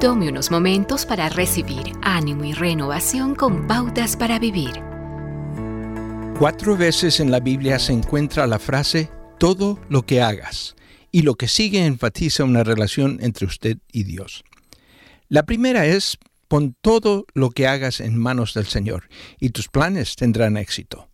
[0.00, 4.70] Tome unos momentos para recibir ánimo y renovación con pautas para vivir.
[6.38, 10.76] Cuatro veces en la Biblia se encuentra la frase todo lo que hagas,
[11.10, 14.44] y lo que sigue enfatiza una relación entre usted y Dios.
[15.28, 19.08] La primera es pon todo lo que hagas en manos del Señor,
[19.40, 21.08] y tus planes tendrán éxito.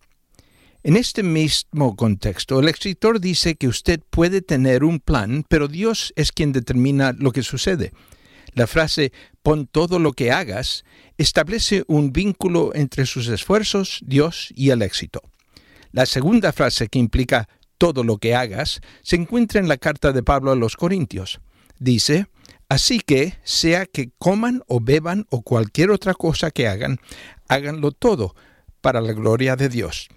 [0.83, 6.13] En este mismo contexto, el escritor dice que usted puede tener un plan, pero Dios
[6.17, 7.95] es quien determina lo que sucede.
[8.55, 10.85] La frase pon todo lo que hagas
[11.19, 15.21] establece un vínculo entre sus esfuerzos, Dios y el éxito.
[15.93, 20.23] La segunda frase que implica todo lo que hagas se encuentra en la carta de
[20.23, 21.41] Pablo a los Corintios.
[21.79, 22.27] Dice,
[22.69, 26.99] Así que, sea que coman o beban o cualquier otra cosa que hagan,
[27.49, 28.35] háganlo todo
[28.81, 30.09] para la gloria de Dios.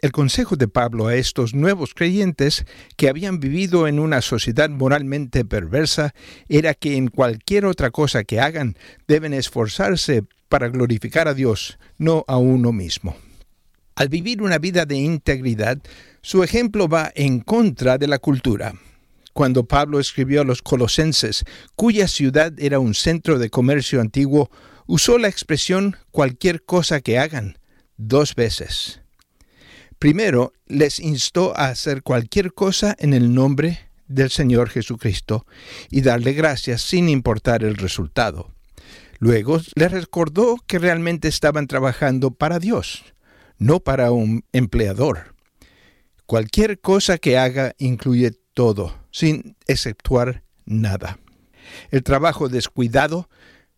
[0.00, 2.64] El consejo de Pablo a estos nuevos creyentes
[2.96, 6.14] que habían vivido en una sociedad moralmente perversa
[6.48, 12.24] era que en cualquier otra cosa que hagan deben esforzarse para glorificar a Dios, no
[12.28, 13.14] a uno mismo.
[13.94, 15.78] Al vivir una vida de integridad,
[16.22, 18.72] su ejemplo va en contra de la cultura.
[19.34, 21.44] Cuando Pablo escribió a los colosenses,
[21.76, 24.50] cuya ciudad era un centro de comercio antiguo,
[24.86, 27.58] usó la expresión cualquier cosa que hagan
[27.98, 28.99] dos veces.
[30.00, 35.44] Primero, les instó a hacer cualquier cosa en el nombre del Señor Jesucristo
[35.90, 38.50] y darle gracias sin importar el resultado.
[39.18, 43.04] Luego les recordó que realmente estaban trabajando para Dios,
[43.58, 45.34] no para un empleador.
[46.24, 51.18] Cualquier cosa que haga incluye todo, sin exceptuar nada.
[51.90, 53.28] El trabajo descuidado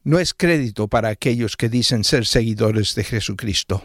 [0.04, 3.82] no es crédito para aquellos que dicen ser seguidores de Jesucristo.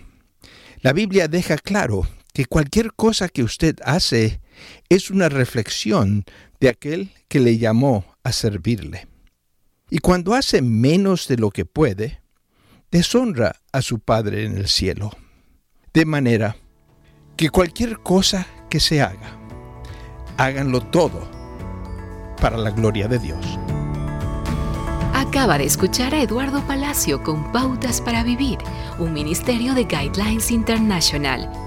[0.81, 4.41] La Biblia deja claro que cualquier cosa que usted hace
[4.89, 6.23] es una reflexión
[6.59, 9.07] de aquel que le llamó a servirle.
[9.89, 12.21] Y cuando hace menos de lo que puede,
[12.91, 15.09] deshonra a su Padre en el cielo.
[15.95, 16.57] De manera
[17.37, 19.35] que cualquier cosa que se haga,
[20.37, 21.27] háganlo todo
[22.39, 23.43] para la gloria de Dios.
[25.15, 28.59] Acaba de escuchar a Eduardo Palacio con Pautas para Vivir,
[28.99, 31.66] un ministerio de Guidelines International.